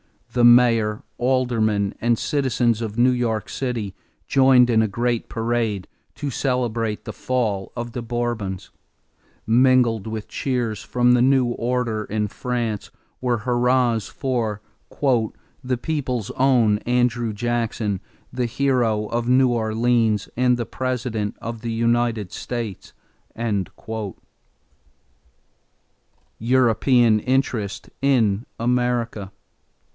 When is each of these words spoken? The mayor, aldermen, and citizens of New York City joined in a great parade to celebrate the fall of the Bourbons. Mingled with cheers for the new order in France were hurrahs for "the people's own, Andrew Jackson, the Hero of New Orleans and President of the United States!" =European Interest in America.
The 0.33 0.43
mayor, 0.45 1.03
aldermen, 1.19 1.93
and 1.99 2.17
citizens 2.17 2.81
of 2.81 2.97
New 2.97 3.11
York 3.11 3.49
City 3.49 3.93
joined 4.27 4.67
in 4.69 4.81
a 4.81 4.87
great 4.87 5.27
parade 5.29 5.87
to 6.15 6.31
celebrate 6.31 7.03
the 7.03 7.13
fall 7.13 7.71
of 7.75 7.91
the 7.91 8.01
Bourbons. 8.01 8.71
Mingled 9.45 10.07
with 10.07 10.29
cheers 10.29 10.81
for 10.81 11.03
the 11.03 11.21
new 11.21 11.47
order 11.49 12.05
in 12.05 12.29
France 12.29 12.89
were 13.19 13.39
hurrahs 13.39 14.07
for 14.07 14.61
"the 15.61 15.77
people's 15.77 16.31
own, 16.31 16.77
Andrew 16.79 17.31
Jackson, 17.33 17.99
the 18.33 18.45
Hero 18.47 19.05
of 19.07 19.27
New 19.27 19.49
Orleans 19.49 20.29
and 20.37 20.57
President 20.71 21.35
of 21.41 21.61
the 21.61 21.73
United 21.73 22.31
States!" 22.31 22.93
=European 26.39 27.19
Interest 27.19 27.89
in 28.01 28.45
America. 28.57 29.31